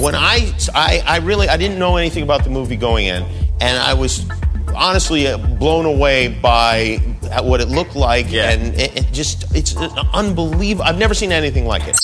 When 0.00 0.14
I, 0.14 0.52
I, 0.74 1.02
I 1.06 1.16
really, 1.18 1.48
I 1.48 1.56
didn't 1.56 1.78
know 1.78 1.96
anything 1.96 2.22
about 2.22 2.44
the 2.44 2.50
movie 2.50 2.76
going 2.76 3.06
in, 3.06 3.22
and 3.60 3.78
I 3.78 3.94
was 3.94 4.24
honestly 4.74 5.26
uh, 5.28 5.36
blown 5.36 5.84
away 5.86 6.28
by 6.28 6.98
what 7.42 7.60
it 7.60 7.68
looked 7.68 7.96
like, 7.96 8.30
Yeah. 8.30 8.50
and 8.50 8.74
it, 8.80 8.96
it 8.96 9.12
just, 9.12 9.44
it's 9.54 9.76
unbelievable. 10.12 10.84
I've 10.88 10.98
never 10.98 11.14
seen 11.14 11.32
anything 11.32 11.66
like 11.66 11.82
it. 11.86 11.96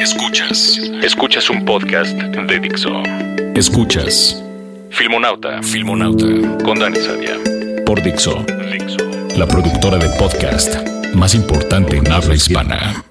Escuchas. 0.00 0.78
Escuchas 1.02 1.50
un 1.50 1.64
podcast 1.64 2.14
de 2.16 2.58
Dixo. 2.60 3.02
Escuchas. 3.54 4.42
Filmonauta. 4.90 5.62
Filmonauta. 5.62 6.26
Con 6.64 6.78
Dani 6.78 6.98
Sadia. 7.00 7.36
Por 7.84 8.00
Dixo. 8.02 8.34
Dixo. 8.72 8.96
La 9.36 9.46
productora 9.46 9.98
de 9.98 10.08
podcast 10.18 10.74
más 11.14 11.34
importante 11.34 11.96
en 11.96 12.10
habla 12.10 12.34
hispana. 12.34 13.04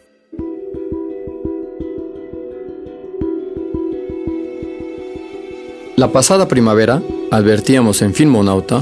La 6.00 6.14
pasada 6.14 6.48
primavera 6.48 7.04
advertíamos 7.30 8.02
en 8.02 8.14
Filmonauta 8.14 8.82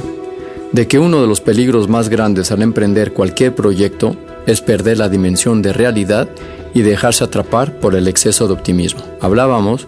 de 0.71 0.87
que 0.87 0.99
uno 0.99 1.19
de 1.19 1.25
los 1.25 1.41
peligros 1.41 1.89
más 1.89 2.09
grandes 2.09 2.51
al 2.51 2.61
emprender 2.61 3.11
cualquier 3.11 3.55
proyecto 3.55 4.15
es 4.45 4.61
perder 4.61 4.99
la 4.99 5.09
dimensión 5.09 5.63
de 5.63 5.73
realidad 5.73 6.29
y 6.75 6.83
dejarse 6.83 7.23
atrapar 7.23 7.79
por 7.79 7.95
el 7.95 8.07
exceso 8.07 8.45
de 8.45 8.53
optimismo. 8.53 9.01
Hablábamos 9.19 9.87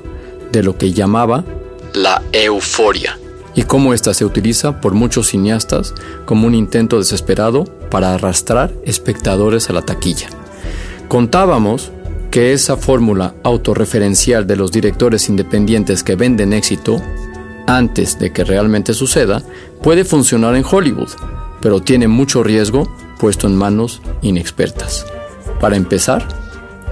de 0.52 0.64
lo 0.64 0.76
que 0.76 0.92
llamaba 0.92 1.46
la 1.94 2.24
euforia 2.32 3.20
y 3.54 3.62
cómo 3.62 3.94
ésta 3.94 4.16
se 4.16 4.26
utiliza 4.26 4.82
por 4.82 4.96
muchos 4.96 5.28
cineastas 5.28 5.94
como 6.26 6.48
un 6.48 6.56
intento 6.56 6.98
desesperado 6.98 7.66
para 7.92 8.16
arrastrar 8.16 8.74
espectadores 8.86 9.70
a 9.70 9.74
la 9.74 9.84
taquilla. 9.84 10.30
Contábamos 11.08 11.92
que 12.32 12.54
esa 12.54 12.76
fórmula 12.76 13.36
autorreferencial 13.44 14.46
de 14.46 14.56
los 14.56 14.72
directores 14.72 15.30
independientes 15.30 16.04
que 16.04 16.16
venden 16.16 16.54
éxito 16.54 17.00
antes 17.70 18.18
de 18.18 18.34
que 18.34 18.44
realmente 18.44 18.94
suceda 18.94 19.44
puede 19.82 20.04
funcionar 20.04 20.56
en 20.56 20.66
Hollywood, 20.70 21.10
pero 21.62 21.82
tiene 21.82 22.08
mucho 22.08 22.44
riesgo 22.44 22.92
puesto 23.20 23.48
en 23.48 23.56
manos 23.56 24.02
inexpertas. 24.22 25.06
Para 25.60 25.76
empezar, 25.76 26.28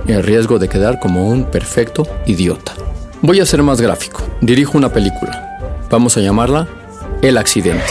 el 0.08 0.24
riesgo 0.24 0.60
de 0.60 0.70
quedar 0.70 1.00
como 1.00 1.28
un 1.28 1.46
perfecto 1.46 2.08
idiota. 2.26 2.74
Voy 3.22 3.40
a 3.40 3.46
ser 3.46 3.64
más 3.64 3.82
gráfico. 3.82 4.22
Dirijo 4.42 4.78
una 4.78 4.94
película. 4.94 5.88
Vamos 5.90 6.16
a 6.18 6.22
llamarla 6.22 6.68
El 7.22 7.38
accidente. 7.38 7.84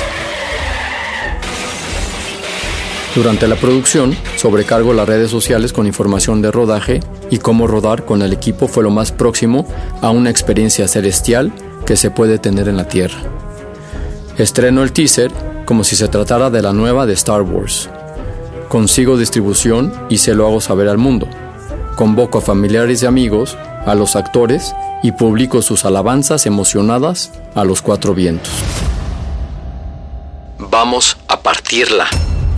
Durante 3.14 3.48
la 3.48 3.56
producción, 3.56 4.14
sobrecargo 4.36 4.92
las 4.92 5.08
redes 5.08 5.30
sociales 5.30 5.72
con 5.72 5.86
información 5.86 6.42
de 6.42 6.52
rodaje 6.52 7.00
y 7.30 7.38
cómo 7.38 7.66
rodar 7.66 8.04
con 8.04 8.20
el 8.20 8.32
equipo 8.32 8.68
fue 8.68 8.82
lo 8.82 8.90
más 8.90 9.10
próximo 9.10 9.66
a 10.02 10.10
una 10.10 10.28
experiencia 10.28 10.86
celestial 10.86 11.50
que 11.86 11.96
se 11.96 12.10
puede 12.10 12.38
tener 12.38 12.68
en 12.68 12.76
la 12.76 12.88
Tierra. 12.88 13.18
Estreno 14.36 14.82
el 14.82 14.92
teaser 14.92 15.30
como 15.64 15.84
si 15.84 15.96
se 15.96 16.08
tratara 16.08 16.50
de 16.50 16.62
la 16.62 16.72
nueva 16.72 17.06
de 17.06 17.14
Star 17.14 17.42
Wars. 17.42 17.88
Consigo 18.68 19.16
distribución 19.16 19.92
y 20.08 20.18
se 20.18 20.34
lo 20.34 20.46
hago 20.46 20.60
saber 20.60 20.88
al 20.88 20.98
mundo. 20.98 21.28
Convoco 21.96 22.38
a 22.38 22.42
familiares 22.42 23.02
y 23.02 23.06
amigos, 23.06 23.56
a 23.86 23.94
los 23.94 24.16
actores 24.16 24.74
y 25.02 25.12
publico 25.12 25.62
sus 25.62 25.84
alabanzas 25.84 26.46
emocionadas 26.46 27.32
a 27.54 27.64
los 27.64 27.80
cuatro 27.80 28.14
vientos. 28.14 28.52
Vamos 30.58 31.16
a 31.28 31.40
partirla. 31.40 32.06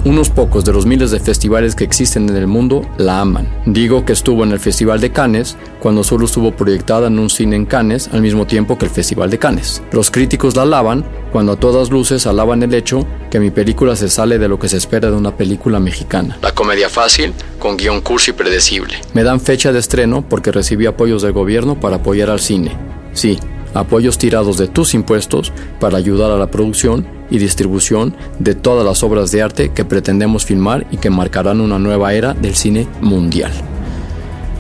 Unos 0.09 0.31
pocos 0.31 0.65
de 0.65 0.73
los 0.73 0.87
miles 0.87 1.11
de 1.11 1.21
festivales 1.21 1.75
que 1.75 1.85
existen 1.85 2.31
en 2.31 2.37
el 2.37 2.47
mundo 2.47 2.81
la 2.97 3.21
aman. 3.21 3.47
Digo 3.67 4.07
que 4.07 4.15
estuvo 4.15 4.43
en 4.43 4.53
el 4.53 4.59
Festival 4.59 5.03
de 5.03 5.13
Cannes 5.13 5.59
cuando 5.81 6.03
solo 6.03 6.25
estuvo 6.25 6.51
proyectada 6.51 7.09
en 7.09 7.19
un 7.19 7.29
cine 7.29 7.57
en 7.57 7.67
Cannes 7.67 8.09
al 8.11 8.23
mismo 8.23 8.47
tiempo 8.47 8.79
que 8.79 8.87
el 8.87 8.91
Festival 8.91 9.29
de 9.29 9.39
Cannes. 9.39 9.83
Los 9.93 10.11
críticos 10.11 10.57
la 10.57 10.63
alaban 10.63 11.05
cuando 11.31 11.53
a 11.53 11.57
todas 11.57 11.91
luces 11.91 12.27
alaban 12.27 12.63
el 12.63 12.73
hecho 12.73 13.07
que 13.31 13.39
mi 13.39 13.51
película 13.51 13.97
se 13.97 14.09
sale 14.09 14.39
de 14.39 14.49
lo 14.49 14.59
que 14.59 14.71
se 14.71 14.79
espera 14.79 15.11
de 15.11 15.17
una 15.19 15.37
película 15.37 15.79
mexicana. 15.79 16.39
La 16.41 16.53
comedia 16.53 16.89
fácil 16.89 17.35
con 17.59 17.77
guion 17.77 18.01
cursi 18.01 18.31
y 18.31 18.33
predecible. 18.33 18.95
Me 19.13 19.25
dan 19.25 19.43
fecha 19.43 19.73
de 19.73 19.79
estreno 19.79 20.25
porque 20.27 20.53
recibí 20.53 20.87
apoyos 20.87 21.21
del 21.21 21.33
gobierno 21.33 21.81
para 21.81 21.97
apoyar 21.97 22.31
al 22.31 22.41
cine. 22.41 22.75
Sí, 23.13 23.39
apoyos 23.75 24.19
tirados 24.19 24.59
de 24.59 24.69
tus 24.69 24.95
impuestos 24.95 25.53
para 25.81 25.99
ayudar 25.99 26.31
a 26.31 26.37
la 26.37 26.51
producción 26.51 27.06
y 27.31 27.39
distribución 27.39 28.17
de 28.39 28.55
todas 28.55 28.84
las 28.84 29.03
obras 29.03 29.31
de 29.31 29.43
arte 29.43 29.73
que 29.73 29.84
pretendemos 29.84 30.45
filmar 30.45 30.87
y 30.91 30.97
que 30.97 31.11
marcarán 31.11 31.61
una 31.61 31.78
nueva 31.78 32.15
era 32.15 32.34
del 32.34 32.55
cine 32.55 32.89
mundial. 33.01 33.53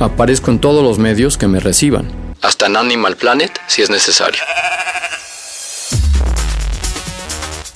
Aparezco 0.00 0.50
en 0.50 0.60
todos 0.60 0.82
los 0.82 0.98
medios 0.98 1.36
que 1.36 1.48
me 1.48 1.60
reciban, 1.60 2.08
hasta 2.42 2.66
en 2.66 2.76
Animal 2.76 3.16
Planet 3.16 3.50
si 3.66 3.82
es 3.82 3.90
necesario. 3.90 4.40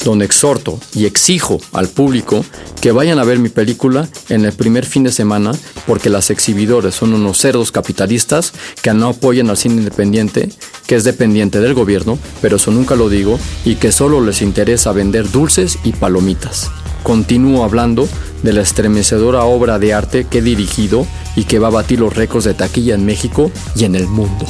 Donde 0.05 0.25
exhorto 0.25 0.81
y 0.95 1.07
exijo 1.07 1.61
al 1.73 1.89
público 1.89 2.45
que 2.81 2.91
vayan 2.93 3.19
a 3.19 3.25
ver 3.25 3.39
mi 3.39 3.49
película 3.49 4.09
en 4.29 4.45
el 4.45 4.53
primer 4.53 4.85
fin 4.85 5.05
de 5.05 5.13
semana 5.13 5.53
porque 5.87 6.11
las 6.11 6.31
exhibidores 6.31 6.95
son 6.95 7.15
unos 7.15 7.39
cerdos 7.39 7.71
capitalistas 7.71 8.53
que 8.83 8.93
no 8.93 9.09
apoyan 9.09 9.51
al 9.51 9.57
cine 9.57 9.77
independiente, 9.77 10.49
que 10.87 10.97
es 10.97 11.05
dependiente 11.05 11.61
del 11.61 11.75
gobierno, 11.75 12.19
pero 12.41 12.57
eso 12.57 12.71
nunca 12.71 12.97
lo 12.97 13.09
digo, 13.09 13.39
y 13.65 13.77
que 13.77 13.93
solo 13.93 14.21
les 14.21 14.43
interesa 14.43 14.93
vender 14.93 15.31
dulces 15.31 15.79
y 15.85 15.93
palomitas. 15.93 16.71
Continúo 17.03 17.65
hablando 17.65 18.09
de 18.43 18.53
la 18.53 18.63
estremecedora 18.63 19.45
obra 19.45 19.79
de 19.79 19.95
arte 19.95 20.27
que 20.29 20.39
he 20.39 20.43
dirigido 20.43 21.07
y 21.37 21.45
que 21.45 21.59
va 21.59 21.69
a 21.69 21.73
batir 21.73 22.01
los 22.01 22.15
récords 22.15 22.45
de 22.45 22.55
taquilla 22.55 22.95
en 22.95 23.05
México 23.05 23.51
y 23.75 23.85
en 23.85 23.95
el 23.95 24.07
mundo. 24.07 24.47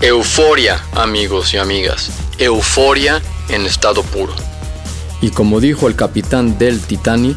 Euforia, 0.00 0.82
amigos 0.92 1.54
y 1.54 1.58
amigas. 1.58 2.10
Euforia 2.38 3.22
en 3.48 3.66
estado 3.66 4.02
puro. 4.02 4.34
Y 5.20 5.30
como 5.30 5.60
dijo 5.60 5.88
el 5.88 5.96
capitán 5.96 6.58
del 6.58 6.80
Titanic, 6.80 7.36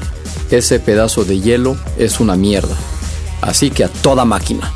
ese 0.52 0.80
pedazo 0.80 1.24
de 1.24 1.40
hielo 1.40 1.78
es 1.98 2.20
una 2.20 2.36
mierda. 2.36 2.76
Así 3.42 3.72
que 3.72 3.84
a 3.84 3.90
toda 3.90 4.26
máquina. 4.26 4.74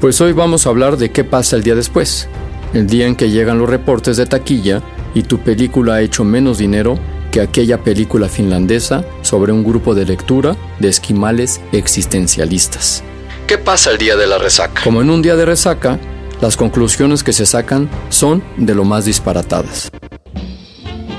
Pues 0.00 0.20
hoy 0.20 0.32
vamos 0.32 0.66
a 0.66 0.70
hablar 0.70 0.98
de 0.98 1.10
qué 1.10 1.24
pasa 1.24 1.56
el 1.56 1.62
día 1.62 1.74
después, 1.74 2.28
el 2.74 2.86
día 2.86 3.06
en 3.06 3.16
que 3.16 3.30
llegan 3.30 3.58
los 3.58 3.68
reportes 3.68 4.16
de 4.16 4.26
taquilla 4.26 4.82
y 5.14 5.22
tu 5.22 5.38
película 5.38 5.94
ha 5.94 6.02
hecho 6.02 6.22
menos 6.22 6.58
dinero 6.58 6.98
que 7.32 7.40
aquella 7.40 7.82
película 7.82 8.28
finlandesa 8.28 9.04
sobre 9.22 9.52
un 9.52 9.64
grupo 9.64 9.94
de 9.94 10.04
lectura 10.04 10.56
de 10.80 10.88
esquimales 10.88 11.60
existencialistas. 11.72 13.02
¿Qué 13.46 13.58
pasa 13.58 13.92
el 13.92 13.98
día 13.98 14.16
de 14.16 14.26
la 14.26 14.38
resaca? 14.38 14.82
Como 14.82 15.02
en 15.02 15.08
un 15.08 15.22
día 15.22 15.36
de 15.36 15.44
resaca, 15.44 16.00
las 16.40 16.56
conclusiones 16.56 17.22
que 17.22 17.32
se 17.32 17.46
sacan 17.46 17.88
son 18.08 18.42
de 18.56 18.74
lo 18.74 18.84
más 18.84 19.04
disparatadas. 19.04 19.92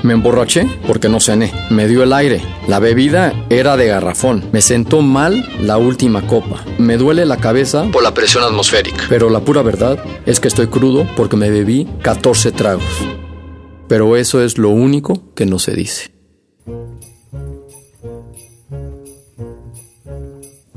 Me 0.02 0.12
emborraché 0.12 0.68
porque 0.86 1.08
no 1.08 1.20
cené. 1.20 1.50
Me 1.70 1.88
dio 1.88 2.02
el 2.02 2.12
aire. 2.12 2.42
La 2.66 2.80
bebida 2.80 3.32
era 3.48 3.78
de 3.78 3.86
garrafón. 3.86 4.44
Me 4.52 4.60
sentó 4.60 5.00
mal 5.00 5.48
la 5.58 5.78
última 5.78 6.26
copa. 6.26 6.62
Me 6.76 6.98
duele 6.98 7.24
la 7.24 7.38
cabeza 7.38 7.86
por 7.90 8.02
la 8.02 8.12
presión 8.12 8.44
atmosférica. 8.44 9.06
Pero 9.08 9.30
la 9.30 9.40
pura 9.40 9.62
verdad 9.62 9.98
es 10.26 10.38
que 10.38 10.48
estoy 10.48 10.66
crudo 10.66 11.08
porque 11.16 11.38
me 11.38 11.48
bebí 11.48 11.88
14 12.02 12.52
tragos. 12.52 12.84
Pero 13.88 14.16
eso 14.18 14.42
es 14.42 14.58
lo 14.58 14.68
único 14.68 15.34
que 15.34 15.46
no 15.46 15.58
se 15.58 15.72
dice. 15.72 16.17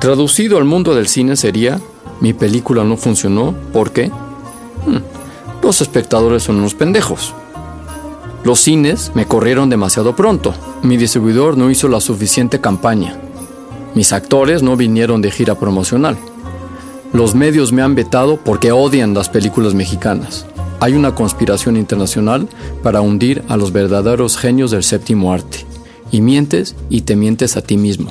Traducido 0.01 0.57
al 0.57 0.65
mundo 0.65 0.95
del 0.95 1.07
cine 1.07 1.35
sería, 1.35 1.79
mi 2.21 2.33
película 2.33 2.83
no 2.83 2.97
funcionó 2.97 3.53
porque 3.71 4.07
hmm, 4.07 4.97
los 5.61 5.79
espectadores 5.79 6.41
son 6.41 6.55
unos 6.55 6.73
pendejos. 6.73 7.35
Los 8.43 8.61
cines 8.61 9.11
me 9.13 9.27
corrieron 9.27 9.69
demasiado 9.69 10.15
pronto. 10.15 10.55
Mi 10.81 10.97
distribuidor 10.97 11.55
no 11.55 11.69
hizo 11.69 11.87
la 11.87 12.01
suficiente 12.01 12.59
campaña. 12.59 13.15
Mis 13.93 14.11
actores 14.11 14.63
no 14.63 14.75
vinieron 14.75 15.21
de 15.21 15.29
gira 15.29 15.53
promocional. 15.53 16.17
Los 17.13 17.35
medios 17.35 17.71
me 17.71 17.83
han 17.83 17.93
vetado 17.93 18.37
porque 18.37 18.71
odian 18.71 19.13
las 19.13 19.29
películas 19.29 19.75
mexicanas. 19.75 20.47
Hay 20.79 20.93
una 20.93 21.13
conspiración 21.13 21.77
internacional 21.77 22.49
para 22.81 23.01
hundir 23.01 23.43
a 23.49 23.55
los 23.55 23.71
verdaderos 23.71 24.35
genios 24.35 24.71
del 24.71 24.81
séptimo 24.81 25.31
arte. 25.31 25.59
Y 26.09 26.21
mientes 26.21 26.75
y 26.89 27.01
te 27.01 27.15
mientes 27.15 27.55
a 27.55 27.61
ti 27.61 27.77
mismo. 27.77 28.09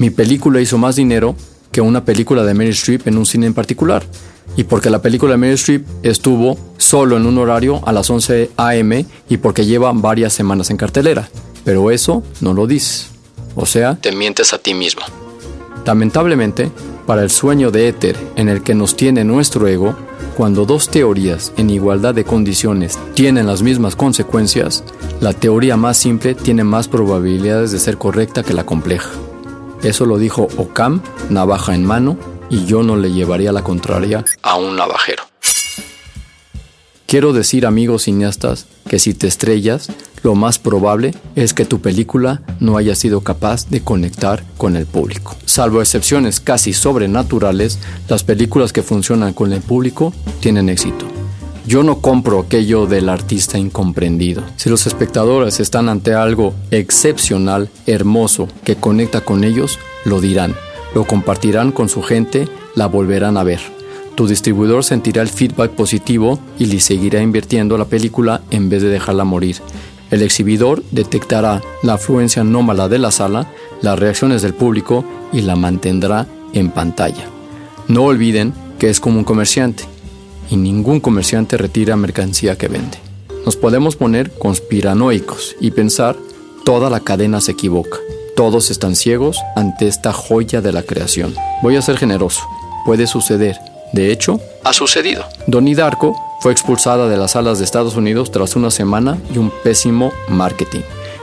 Mi 0.00 0.08
película 0.08 0.62
hizo 0.62 0.78
más 0.78 0.96
dinero 0.96 1.36
que 1.70 1.82
una 1.82 2.06
película 2.06 2.42
de 2.42 2.54
Mary 2.54 2.70
Streep 2.70 3.06
en 3.06 3.18
un 3.18 3.26
cine 3.26 3.46
en 3.46 3.52
particular 3.52 4.02
y 4.56 4.64
porque 4.64 4.88
la 4.88 5.02
película 5.02 5.32
de 5.32 5.36
Meryl 5.36 5.56
Streep 5.56 5.86
estuvo 6.02 6.56
solo 6.78 7.18
en 7.18 7.26
un 7.26 7.36
horario 7.36 7.86
a 7.86 7.92
las 7.92 8.08
11 8.08 8.50
a.m. 8.56 9.04
y 9.28 9.36
porque 9.36 9.66
lleva 9.66 9.92
varias 9.92 10.32
semanas 10.32 10.70
en 10.70 10.78
cartelera. 10.78 11.28
Pero 11.66 11.90
eso 11.90 12.22
no 12.40 12.54
lo 12.54 12.66
dices. 12.66 13.08
O 13.54 13.66
sea, 13.66 13.96
te 13.96 14.10
mientes 14.10 14.54
a 14.54 14.58
ti 14.58 14.72
mismo. 14.72 15.02
Lamentablemente, 15.84 16.70
para 17.06 17.22
el 17.22 17.30
sueño 17.30 17.70
de 17.70 17.88
éter 17.88 18.16
en 18.36 18.48
el 18.48 18.62
que 18.62 18.74
nos 18.74 18.96
tiene 18.96 19.22
nuestro 19.22 19.68
ego, 19.68 19.94
cuando 20.34 20.64
dos 20.64 20.88
teorías 20.88 21.52
en 21.58 21.68
igualdad 21.68 22.14
de 22.14 22.24
condiciones 22.24 22.98
tienen 23.12 23.46
las 23.46 23.60
mismas 23.60 23.96
consecuencias, 23.96 24.82
la 25.20 25.34
teoría 25.34 25.76
más 25.76 25.98
simple 25.98 26.34
tiene 26.34 26.64
más 26.64 26.88
probabilidades 26.88 27.70
de 27.70 27.78
ser 27.78 27.98
correcta 27.98 28.42
que 28.42 28.54
la 28.54 28.64
compleja. 28.64 29.10
Eso 29.82 30.06
lo 30.06 30.18
dijo 30.18 30.48
Ocam, 30.56 31.02
navaja 31.30 31.74
en 31.74 31.84
mano, 31.84 32.18
y 32.50 32.66
yo 32.66 32.82
no 32.82 32.96
le 32.96 33.12
llevaría 33.12 33.52
la 33.52 33.62
contraria 33.62 34.24
a 34.42 34.56
un 34.56 34.76
navajero. 34.76 35.22
Quiero 37.06 37.32
decir, 37.32 37.66
amigos 37.66 38.04
cineastas, 38.04 38.66
que 38.88 38.98
si 39.00 39.14
te 39.14 39.26
estrellas, 39.26 39.88
lo 40.22 40.34
más 40.34 40.58
probable 40.58 41.14
es 41.34 41.54
que 41.54 41.64
tu 41.64 41.80
película 41.80 42.42
no 42.60 42.76
haya 42.76 42.94
sido 42.94 43.22
capaz 43.22 43.68
de 43.68 43.82
conectar 43.82 44.44
con 44.56 44.76
el 44.76 44.86
público. 44.86 45.34
Salvo 45.44 45.80
excepciones 45.80 46.40
casi 46.40 46.72
sobrenaturales, 46.72 47.78
las 48.08 48.22
películas 48.22 48.72
que 48.72 48.82
funcionan 48.82 49.32
con 49.32 49.52
el 49.52 49.60
público 49.60 50.12
tienen 50.40 50.68
éxito. 50.68 51.06
Yo 51.66 51.82
no 51.82 52.00
compro 52.00 52.40
aquello 52.40 52.86
del 52.86 53.08
artista 53.08 53.58
incomprendido. 53.58 54.42
Si 54.56 54.70
los 54.70 54.86
espectadores 54.86 55.60
están 55.60 55.88
ante 55.88 56.14
algo 56.14 56.54
excepcional, 56.70 57.68
hermoso, 57.86 58.48
que 58.64 58.76
conecta 58.76 59.20
con 59.20 59.44
ellos, 59.44 59.78
lo 60.04 60.20
dirán 60.20 60.54
lo 60.94 61.04
compartirán 61.04 61.72
con 61.72 61.88
su 61.88 62.02
gente, 62.02 62.48
la 62.74 62.86
volverán 62.86 63.36
a 63.36 63.44
ver. 63.44 63.60
Tu 64.14 64.26
distribuidor 64.26 64.84
sentirá 64.84 65.22
el 65.22 65.28
feedback 65.28 65.70
positivo 65.70 66.38
y 66.58 66.66
le 66.66 66.80
seguirá 66.80 67.22
invirtiendo 67.22 67.78
la 67.78 67.84
película 67.84 68.42
en 68.50 68.68
vez 68.68 68.82
de 68.82 68.88
dejarla 68.88 69.24
morir. 69.24 69.56
El 70.10 70.22
exhibidor 70.22 70.82
detectará 70.90 71.62
la 71.82 71.94
afluencia 71.94 72.42
anómala 72.42 72.88
de 72.88 72.98
la 72.98 73.12
sala, 73.12 73.50
las 73.80 73.98
reacciones 73.98 74.42
del 74.42 74.54
público 74.54 75.04
y 75.32 75.42
la 75.42 75.56
mantendrá 75.56 76.26
en 76.52 76.70
pantalla. 76.70 77.24
No 77.86 78.04
olviden 78.04 78.52
que 78.78 78.90
es 78.90 78.98
como 78.98 79.18
un 79.18 79.24
comerciante 79.24 79.84
y 80.50 80.56
ningún 80.56 81.00
comerciante 81.00 81.56
retira 81.56 81.96
mercancía 81.96 82.58
que 82.58 82.68
vende. 82.68 82.98
Nos 83.44 83.56
podemos 83.56 83.96
poner 83.96 84.30
conspiranoicos 84.30 85.56
y 85.60 85.70
pensar 85.70 86.16
toda 86.64 86.90
la 86.90 87.00
cadena 87.00 87.40
se 87.40 87.52
equivoca. 87.52 87.98
Todos 88.36 88.70
están 88.70 88.96
ciegos 88.96 89.38
ante 89.56 89.86
esta 89.86 90.12
joya 90.12 90.60
de 90.60 90.72
la 90.72 90.82
creación. 90.82 91.34
Voy 91.62 91.76
a 91.76 91.82
ser 91.82 91.96
generoso. 91.96 92.42
Puede 92.84 93.06
suceder. 93.06 93.56
De 93.92 94.12
hecho, 94.12 94.40
ha 94.64 94.72
sucedido. 94.72 95.24
Donnie 95.46 95.74
Darko 95.74 96.14
fue 96.40 96.52
expulsada 96.52 97.08
de 97.08 97.16
las 97.16 97.32
salas 97.32 97.58
de 97.58 97.64
Estados 97.64 97.96
Unidos 97.96 98.30
tras 98.30 98.56
una 98.56 98.70
semana 98.70 99.18
y 99.34 99.38
un 99.38 99.52
pésimo 99.62 100.12
marketing, 100.28 100.80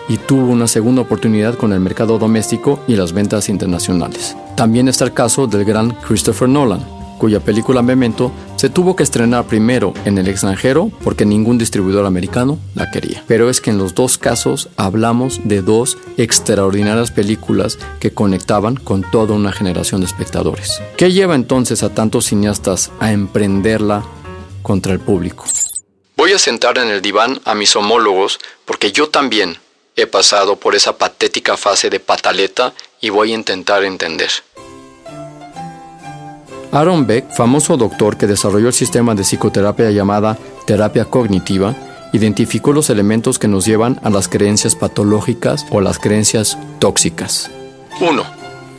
y 0.07 0.17
tuvo 0.17 0.51
una 0.51 0.67
segunda 0.67 1.01
oportunidad 1.01 1.55
con 1.55 1.73
el 1.73 1.79
mercado 1.79 2.19
doméstico 2.19 2.79
y 2.87 2.95
las 2.95 3.13
ventas 3.13 3.49
internacionales. 3.49 4.35
También 4.55 4.87
está 4.87 5.05
el 5.05 5.13
caso 5.13 5.47
del 5.47 5.65
gran 5.65 5.91
Christopher 6.07 6.47
Nolan, 6.47 6.85
cuya 7.17 7.39
película 7.39 7.81
Memento 7.81 8.31
se 8.55 8.69
tuvo 8.69 8.95
que 8.95 9.03
estrenar 9.03 9.45
primero 9.45 9.93
en 10.05 10.17
el 10.17 10.27
extranjero 10.27 10.91
porque 11.03 11.25
ningún 11.25 11.57
distribuidor 11.57 12.05
americano 12.05 12.59
la 12.75 12.89
quería. 12.91 13.23
Pero 13.27 13.49
es 13.49 13.61
que 13.61 13.69
en 13.69 13.77
los 13.77 13.95
dos 13.95 14.17
casos 14.17 14.69
hablamos 14.77 15.41
de 15.43 15.61
dos 15.61 15.97
extraordinarias 16.17 17.11
películas 17.11 17.77
que 17.99 18.11
conectaban 18.11 18.75
con 18.75 19.03
toda 19.09 19.35
una 19.35 19.51
generación 19.51 20.01
de 20.01 20.07
espectadores. 20.07 20.81
¿Qué 20.97 21.11
lleva 21.11 21.35
entonces 21.35 21.83
a 21.83 21.93
tantos 21.93 22.25
cineastas 22.25 22.91
a 22.99 23.11
emprenderla 23.11 24.03
contra 24.61 24.93
el 24.93 24.99
público? 24.99 25.45
Voy 26.15 26.33
a 26.33 26.39
sentar 26.39 26.77
en 26.79 26.89
el 26.89 27.01
diván 27.01 27.39
a 27.45 27.53
mis 27.53 27.75
homólogos 27.75 28.39
porque 28.65 28.91
yo 28.91 29.09
también 29.09 29.57
he 29.95 30.07
pasado 30.07 30.55
por 30.55 30.75
esa 30.75 30.97
patética 30.97 31.57
fase 31.57 31.89
de 31.89 31.99
pataleta 31.99 32.73
y 33.01 33.09
voy 33.09 33.31
a 33.31 33.35
intentar 33.35 33.83
entender. 33.83 34.29
Aaron 36.71 37.07
Beck, 37.07 37.31
famoso 37.31 37.77
doctor 37.77 38.17
que 38.17 38.27
desarrolló 38.27 38.67
el 38.67 38.73
sistema 38.73 39.15
de 39.15 39.23
psicoterapia 39.23 39.89
llamada 39.91 40.37
terapia 40.65 41.05
cognitiva, 41.05 41.75
identificó 42.13 42.73
los 42.73 42.89
elementos 42.89 43.39
que 43.39 43.47
nos 43.47 43.65
llevan 43.65 43.99
a 44.03 44.09
las 44.09 44.27
creencias 44.27 44.75
patológicas 44.75 45.65
o 45.71 45.81
las 45.81 45.99
creencias 45.99 46.57
tóxicas. 46.79 47.49
1. 48.01 48.23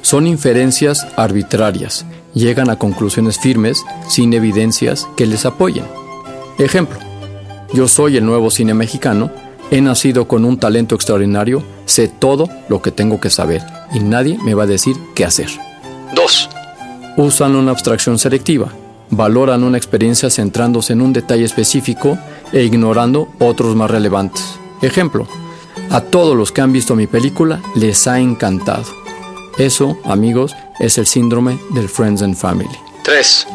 Son 0.02 0.26
inferencias 0.26 1.06
arbitrarias, 1.16 2.04
llegan 2.34 2.70
a 2.70 2.76
conclusiones 2.76 3.38
firmes 3.38 3.84
sin 4.06 4.32
evidencias 4.32 5.08
que 5.16 5.26
les 5.26 5.46
apoyen. 5.46 5.84
Ejemplo, 6.58 6.98
yo 7.72 7.88
soy 7.88 8.16
el 8.16 8.26
nuevo 8.26 8.50
cine 8.50 8.74
mexicano, 8.74 9.30
he 9.70 9.80
nacido 9.80 10.28
con 10.28 10.44
un 10.44 10.58
talento 10.58 10.94
extraordinario, 10.94 11.62
sé 11.84 12.08
todo 12.08 12.48
lo 12.68 12.80
que 12.80 12.90
tengo 12.90 13.20
que 13.20 13.30
saber 13.30 13.62
y 13.92 14.00
nadie 14.00 14.38
me 14.42 14.54
va 14.54 14.64
a 14.64 14.66
decir 14.66 14.96
qué 15.14 15.24
hacer. 15.24 15.48
2 16.14 16.50
usan 17.18 17.56
una 17.56 17.72
abstracción 17.72 18.16
selectiva, 18.16 18.68
valoran 19.10 19.64
una 19.64 19.76
experiencia 19.76 20.30
centrándose 20.30 20.92
en 20.92 21.00
un 21.00 21.12
detalle 21.12 21.44
específico 21.44 22.16
e 22.52 22.62
ignorando 22.62 23.28
otros 23.40 23.74
más 23.74 23.90
relevantes. 23.90 24.44
Ejemplo, 24.82 25.26
a 25.90 26.00
todos 26.00 26.36
los 26.36 26.52
que 26.52 26.60
han 26.60 26.72
visto 26.72 26.94
mi 26.94 27.08
película 27.08 27.60
les 27.74 28.06
ha 28.06 28.20
encantado. 28.20 28.84
Eso, 29.58 29.98
amigos, 30.04 30.54
es 30.78 30.96
el 30.96 31.06
síndrome 31.06 31.58
del 31.70 31.88
Friends 31.88 32.22
and 32.22 32.36
Family. 32.36 32.70
3. 33.02 33.48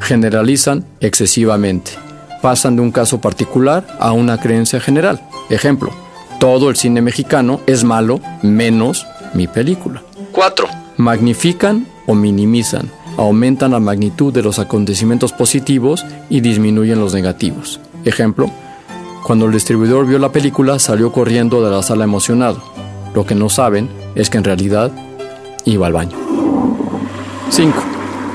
Generalizan 0.00 0.86
excesivamente. 1.00 1.92
Pasan 2.40 2.76
de 2.76 2.82
un 2.82 2.90
caso 2.90 3.20
particular 3.20 3.86
a 4.00 4.12
una 4.12 4.40
creencia 4.40 4.80
general. 4.80 5.20
Ejemplo, 5.50 5.90
todo 6.38 6.70
el 6.70 6.76
cine 6.76 7.02
mexicano 7.02 7.60
es 7.66 7.84
malo 7.84 8.20
menos 8.40 9.06
mi 9.34 9.46
película. 9.46 10.02
4. 10.32 10.66
Magnifican 10.96 11.86
o 12.06 12.14
minimizan 12.14 12.90
aumentan 13.20 13.72
la 13.72 13.80
magnitud 13.80 14.32
de 14.32 14.42
los 14.42 14.58
acontecimientos 14.58 15.32
positivos 15.32 16.06
y 16.30 16.40
disminuyen 16.40 17.00
los 17.00 17.12
negativos. 17.12 17.78
Ejemplo, 18.04 18.50
cuando 19.22 19.44
el 19.44 19.52
distribuidor 19.52 20.06
vio 20.06 20.18
la 20.18 20.32
película 20.32 20.78
salió 20.78 21.12
corriendo 21.12 21.62
de 21.62 21.70
la 21.70 21.82
sala 21.82 22.04
emocionado. 22.04 22.62
Lo 23.14 23.26
que 23.26 23.34
no 23.34 23.50
saben 23.50 23.90
es 24.14 24.30
que 24.30 24.38
en 24.38 24.44
realidad 24.44 24.90
iba 25.66 25.86
al 25.86 25.92
baño. 25.92 26.16
5. 27.50 27.74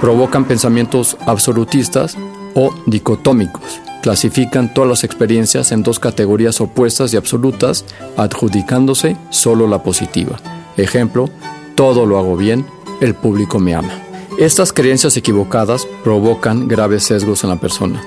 Provocan 0.02 0.46
pensamientos 0.46 1.18
absolutistas 1.26 2.16
o 2.54 2.72
dicotómicos. 2.86 3.82
Clasifican 4.04 4.72
todas 4.72 4.88
las 4.88 5.04
experiencias 5.04 5.72
en 5.72 5.82
dos 5.82 5.98
categorías 5.98 6.62
opuestas 6.62 7.12
y 7.12 7.18
absolutas, 7.18 7.86
adjudicándose 8.18 9.18
solo 9.32 9.68
la 9.68 9.82
positiva. 9.82 10.38
Ejemplo, 10.78 11.28
todo 11.74 12.06
lo 12.06 12.20
hago 12.20 12.38
bien, 12.38 12.68
el 13.02 13.16
público 13.16 13.58
me 13.58 13.74
ama. 13.74 14.05
Estas 14.38 14.74
creencias 14.74 15.16
equivocadas 15.16 15.88
provocan 16.04 16.68
graves 16.68 17.06
sesgos 17.06 17.46
en 17.46 17.52
la 17.52 17.56
persona. 17.56 18.04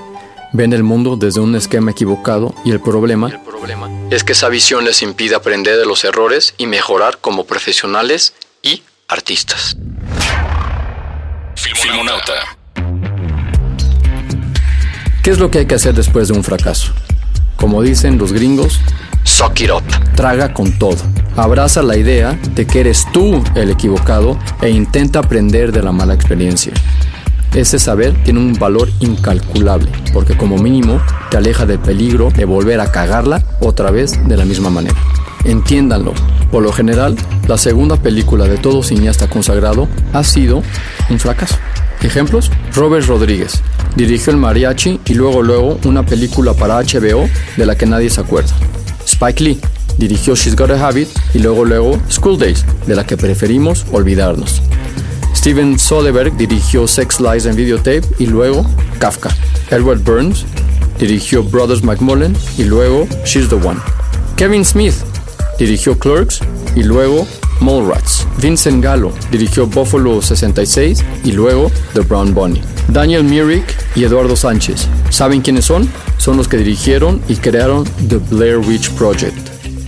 Ven 0.53 0.73
el 0.73 0.83
mundo 0.83 1.15
desde 1.15 1.39
un 1.39 1.55
esquema 1.55 1.89
equivocado 1.89 2.53
y 2.63 2.69
el 2.69 2.79
problema, 2.79 3.31
es 4.11 4.23
que 4.23 4.33
esa 4.33 4.47
visión 4.47 4.85
les 4.85 5.01
impide 5.01 5.33
aprender 5.33 5.77
de 5.77 5.87
los 5.87 6.03
errores 6.03 6.53
y 6.57 6.67
mejorar 6.67 7.17
como 7.17 7.45
profesionales 7.45 8.33
y 8.61 8.83
artistas. 9.07 9.75
Filmonauta. 11.55 12.57
¿Qué 15.23 15.31
es 15.31 15.39
lo 15.39 15.49
que 15.49 15.59
hay 15.59 15.65
que 15.65 15.75
hacer 15.75 15.95
después 15.95 16.27
de 16.27 16.35
un 16.35 16.43
fracaso? 16.43 16.93
Como 17.59 17.81
dicen 17.81 18.17
los 18.17 18.31
gringos, 18.31 18.79
suck 19.23 19.59
it 19.59 19.69
up. 19.69 19.83
Traga 20.15 20.53
con 20.53 20.71
todo. 20.79 20.97
Abraza 21.35 21.81
la 21.83 21.97
idea 21.97 22.39
de 22.55 22.65
que 22.65 22.79
eres 22.79 23.05
tú 23.11 23.43
el 23.55 23.69
equivocado 23.69 24.37
e 24.61 24.69
intenta 24.69 25.19
aprender 25.19 25.73
de 25.73 25.83
la 25.83 25.91
mala 25.91 26.13
experiencia. 26.13 26.71
Ese 27.53 27.77
saber 27.77 28.13
tiene 28.23 28.39
un 28.39 28.53
valor 28.53 28.89
incalculable, 29.01 29.91
porque 30.13 30.37
como 30.37 30.57
mínimo 30.57 31.01
te 31.29 31.37
aleja 31.37 31.65
del 31.65 31.79
peligro 31.79 32.29
de 32.31 32.45
volver 32.45 32.79
a 32.79 32.91
cagarla 32.91 33.43
otra 33.59 33.91
vez 33.91 34.17
de 34.27 34.37
la 34.37 34.45
misma 34.45 34.69
manera. 34.69 34.95
Entiéndanlo, 35.43 36.13
Por 36.51 36.63
lo 36.63 36.71
general, 36.71 37.15
la 37.47 37.57
segunda 37.57 37.97
película 37.97 38.45
de 38.45 38.57
todo 38.57 38.83
cineasta 38.83 39.29
consagrado 39.29 39.87
ha 40.13 40.23
sido 40.23 40.63
un 41.09 41.19
fracaso. 41.19 41.55
Ejemplos, 42.01 42.49
Robert 42.73 43.05
Rodríguez 43.05 43.61
dirigió 43.95 44.31
El 44.31 44.37
Mariachi 44.37 44.99
y 45.05 45.13
luego 45.13 45.41
luego 45.41 45.79
una 45.85 46.05
película 46.05 46.53
para 46.53 46.79
HBO 46.81 47.29
de 47.57 47.65
la 47.65 47.75
que 47.75 47.85
nadie 47.85 48.09
se 48.09 48.21
acuerda. 48.21 48.53
Spike 49.05 49.43
Lee 49.43 49.59
dirigió 49.97 50.35
She's 50.35 50.55
Got 50.55 50.71
a 50.71 50.87
Habit 50.87 51.09
y 51.33 51.39
luego 51.39 51.65
luego 51.65 51.99
School 52.09 52.37
Days, 52.37 52.65
de 52.87 52.95
la 52.95 53.05
que 53.05 53.17
preferimos 53.17 53.85
olvidarnos. 53.91 54.61
Steven 55.35 55.77
Soderbergh 55.77 56.35
dirigió 56.37 56.87
Sex 56.87 57.19
Lies 57.19 57.45
and 57.45 57.55
Videotape 57.55 58.03
y 58.19 58.25
luego 58.27 58.65
Kafka. 58.99 59.29
Edward 59.69 60.03
Burns 60.03 60.45
dirigió 60.99 61.43
Brothers 61.43 61.83
McMullen 61.83 62.35
y 62.57 62.63
luego 62.63 63.07
She's 63.25 63.49
the 63.49 63.55
One. 63.55 63.79
Kevin 64.35 64.65
Smith 64.65 64.95
dirigió 65.57 65.97
Clerks 65.97 66.39
y 66.75 66.83
luego 66.83 67.27
Mallrats. 67.61 68.25
Vincent 68.37 68.83
Gallo 68.83 69.11
dirigió 69.31 69.67
Buffalo 69.67 70.21
66 70.21 71.03
y 71.23 71.31
luego 71.31 71.71
The 71.93 72.01
Brown 72.01 72.33
Bunny. 72.33 72.61
Daniel 72.87 73.23
Myrick 73.23 73.75
y 73.95 74.03
Eduardo 74.03 74.35
Sánchez. 74.35 74.87
¿Saben 75.09 75.41
quiénes 75.41 75.65
son? 75.65 75.89
Son 76.17 76.37
los 76.37 76.47
que 76.47 76.57
dirigieron 76.57 77.21
y 77.27 77.35
crearon 77.35 77.85
The 78.07 78.17
Blair 78.17 78.57
Witch 78.57 78.89
Project. 78.91 79.37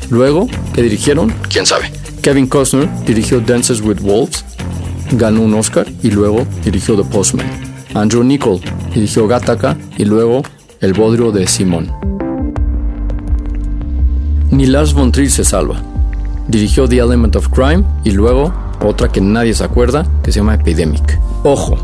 Luego, 0.09 0.47
¿qué 0.73 0.83
dirigieron? 0.83 1.33
¿Quién 1.49 1.65
sabe? 1.65 1.91
Kevin 2.21 2.47
Costner 2.47 2.89
dirigió 3.05 3.39
Dances 3.39 3.81
with 3.81 4.01
Wolves, 4.01 4.45
ganó 5.13 5.41
un 5.41 5.53
Oscar 5.55 5.87
y 6.03 6.11
luego 6.11 6.45
dirigió 6.63 6.95
The 6.95 7.03
Postman. 7.03 7.47
Andrew 7.93 8.23
Nichol 8.23 8.61
dirigió 8.93 9.27
Gattaca 9.27 9.77
y 9.97 10.05
luego 10.05 10.43
El 10.79 10.93
Bodrio 10.93 11.31
de 11.31 11.47
Simón. 11.47 11.91
Ni 14.51 14.65
Lars 14.65 14.93
von 14.93 15.11
Trier 15.11 15.31
se 15.31 15.43
salva. 15.43 15.81
Dirigió 16.51 16.85
The 16.85 16.97
Element 16.97 17.37
of 17.37 17.47
Crime 17.47 17.85
y 18.03 18.11
luego 18.11 18.53
otra 18.83 19.07
que 19.07 19.21
nadie 19.21 19.53
se 19.53 19.63
acuerda 19.63 20.05
que 20.21 20.33
se 20.33 20.39
llama 20.39 20.55
Epidemic. 20.55 21.17
Ojo, 21.45 21.77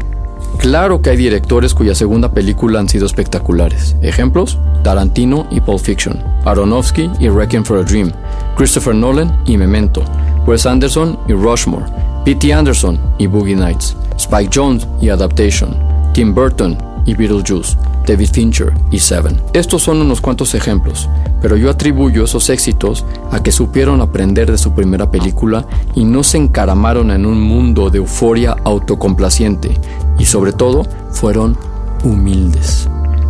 claro 0.60 1.02
que 1.02 1.10
hay 1.10 1.16
directores 1.16 1.74
cuya 1.74 1.96
segunda 1.96 2.34
película 2.34 2.82
han 2.82 2.90
sido 2.90 3.06
espectaculares. 3.06 3.96
Ejemplos, 4.02 4.58
Tarantino 4.84 5.48
y 5.52 5.62
Pulp 5.62 5.80
Fiction, 5.80 6.22
Aronofsky 6.44 7.10
y 7.18 7.30
Requiem 7.30 7.64
for 7.64 7.80
a 7.80 7.84
Dream, 7.84 8.12
Christopher 8.58 8.94
Nolan 8.94 9.42
y 9.46 9.56
Memento, 9.56 10.04
Wes 10.46 10.66
Anderson 10.66 11.18
y 11.30 11.32
Rushmore, 11.32 11.86
P.T. 12.26 12.54
Anderson 12.54 13.00
y 13.20 13.28
Boogie 13.28 13.56
Nights, 13.56 13.96
Spike 14.18 14.52
Jones 14.54 14.86
y 15.00 15.08
Adaptation, 15.08 15.78
Tim 16.14 16.36
Burton 16.36 16.78
y 17.06 17.16
Beetlejuice, 17.16 17.78
David 18.08 18.30
Fincher 18.32 18.74
y 18.90 19.00
Seven. 19.00 19.40
Estos 19.54 19.84
son 19.84 20.02
unos 20.02 20.22
cuantos 20.22 20.56
ejemplos, 20.56 21.10
pero 21.42 21.58
yo 21.58 21.70
atribuyo 21.70 22.24
esos 22.24 22.50
éxitos 22.50 23.06
a 23.32 23.44
que 23.44 23.52
supieron 23.52 24.02
aprender 24.02 24.50
de 24.50 24.58
su 24.58 24.72
primera 24.74 25.12
película 25.12 25.68
y 25.94 26.06
no 26.06 26.24
se 26.24 26.38
encaramaron 26.38 27.12
en 27.12 27.26
un 27.26 27.42
mundo 27.42 27.90
de 27.90 27.98
euforia 27.98 28.56
autocomplaciente 28.64 29.78
y 30.18 30.26
sobre 30.26 30.54
todo 30.54 30.86
fueron 31.12 31.58
humildes. 32.04 32.88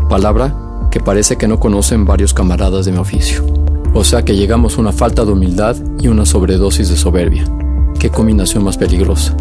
Palabra 0.09 0.55
que 0.91 0.99
parece 0.99 1.37
que 1.37 1.47
no 1.47 1.59
conocen 1.59 2.05
varios 2.05 2.33
camaradas 2.33 2.85
de 2.85 2.91
mi 2.91 2.99
oficio. 2.99 3.43
O 3.93 4.03
sea 4.03 4.23
que 4.23 4.35
llegamos 4.35 4.77
a 4.77 4.81
una 4.81 4.91
falta 4.91 5.25
de 5.25 5.31
humildad 5.31 5.75
y 5.99 6.07
una 6.07 6.25
sobredosis 6.25 6.89
de 6.89 6.97
soberbia. 6.97 7.45
Qué 7.99 8.09
combinación 8.09 8.63
más 8.63 8.77
peligrosa. 8.77 9.35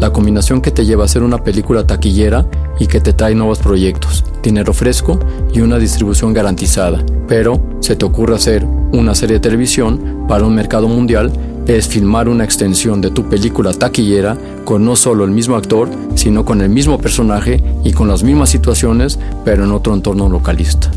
La 0.00 0.12
combinación 0.12 0.60
que 0.60 0.70
te 0.70 0.84
lleva 0.84 1.02
a 1.02 1.06
hacer 1.06 1.22
una 1.22 1.38
película 1.38 1.86
taquillera 1.86 2.46
y 2.78 2.86
que 2.86 3.00
te 3.00 3.12
trae 3.12 3.34
nuevos 3.34 3.58
proyectos, 3.58 4.24
dinero 4.42 4.72
fresco 4.72 5.18
y 5.52 5.60
una 5.60 5.78
distribución 5.78 6.32
garantizada. 6.32 7.04
Pero 7.26 7.60
se 7.80 7.96
te 7.96 8.04
ocurre 8.04 8.36
hacer 8.36 8.64
una 8.92 9.14
serie 9.14 9.34
de 9.34 9.40
televisión 9.40 10.26
para 10.28 10.44
un 10.44 10.54
mercado 10.54 10.88
mundial 10.88 11.32
es 11.68 11.86
filmar 11.86 12.28
una 12.28 12.44
extensión 12.44 13.00
de 13.00 13.10
tu 13.10 13.28
película 13.28 13.74
taquillera 13.74 14.38
con 14.64 14.84
no 14.84 14.96
solo 14.96 15.24
el 15.24 15.30
mismo 15.30 15.54
actor, 15.54 15.90
sino 16.14 16.44
con 16.44 16.62
el 16.62 16.70
mismo 16.70 16.98
personaje 16.98 17.62
y 17.84 17.92
con 17.92 18.08
las 18.08 18.22
mismas 18.22 18.48
situaciones, 18.48 19.18
pero 19.44 19.64
en 19.64 19.72
otro 19.72 19.92
entorno 19.92 20.28
localista. 20.28 20.90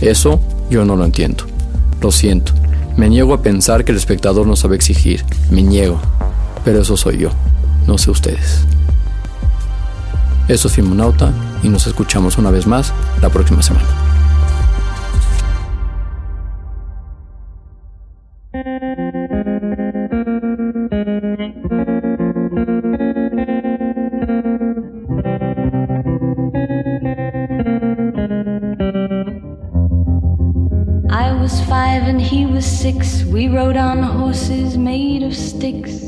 Eso 0.00 0.40
yo 0.70 0.84
no 0.84 0.96
lo 0.96 1.04
entiendo. 1.04 1.44
Lo 2.00 2.10
siento. 2.10 2.52
Me 2.96 3.08
niego 3.08 3.32
a 3.32 3.42
pensar 3.42 3.84
que 3.84 3.92
el 3.92 3.98
espectador 3.98 4.46
no 4.46 4.56
sabe 4.56 4.74
exigir. 4.74 5.24
Me 5.50 5.62
niego. 5.62 6.00
Pero 6.64 6.80
eso 6.80 6.96
soy 6.96 7.18
yo. 7.18 7.30
No 7.88 7.96
sé 7.96 8.10
ustedes. 8.10 8.66
Eso 10.46 10.68
es 10.68 10.74
Filmonauta 10.74 11.32
y 11.62 11.70
nos 11.70 11.86
escuchamos 11.86 12.36
una 12.36 12.50
vez 12.50 12.66
más 12.66 12.92
la 13.22 13.30
próxima 13.30 13.62
semana. 13.62 13.86
I 31.10 31.32
was 31.40 31.58
five 31.62 32.02
and 32.06 32.20
he 32.20 32.44
was 32.44 32.66
six. 32.66 33.24
We 33.24 33.48
rode 33.48 33.78
on 33.78 34.02
horses 34.02 34.76
made 34.76 35.22
of 35.22 35.34
sticks. 35.34 36.07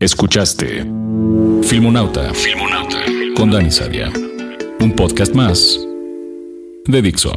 Escuchaste 0.00 0.86
Filmonauta, 1.62 2.32
Filmonauta 2.32 3.04
con 3.36 3.50
Dani 3.50 3.70
Sadia. 3.70 4.10
Un 4.80 4.96
podcast 4.96 5.34
más 5.34 5.78
de 6.86 7.02
Dixo. 7.02 7.34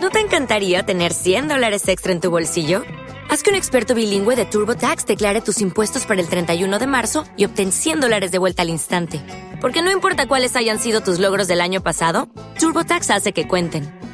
¿No 0.00 0.10
te 0.12 0.20
encantaría 0.20 0.84
tener 0.84 1.12
100 1.12 1.48
dólares 1.48 1.88
extra 1.88 2.12
en 2.12 2.20
tu 2.20 2.30
bolsillo? 2.30 2.84
Haz 3.28 3.42
que 3.42 3.50
un 3.50 3.56
experto 3.56 3.96
bilingüe 3.96 4.36
de 4.36 4.44
TurboTax 4.44 5.04
declare 5.04 5.40
tus 5.40 5.60
impuestos 5.60 6.06
para 6.06 6.20
el 6.20 6.28
31 6.28 6.78
de 6.78 6.86
marzo 6.86 7.24
y 7.36 7.44
obtén 7.44 7.72
100 7.72 7.98
dólares 7.98 8.30
de 8.30 8.38
vuelta 8.38 8.62
al 8.62 8.70
instante. 8.70 9.20
Porque 9.60 9.82
no 9.82 9.90
importa 9.90 10.28
cuáles 10.28 10.54
hayan 10.54 10.78
sido 10.78 11.00
tus 11.00 11.18
logros 11.18 11.48
del 11.48 11.60
año 11.60 11.82
pasado, 11.82 12.28
TurboTax 12.60 13.10
hace 13.10 13.32
que 13.32 13.48
cuenten. 13.48 13.97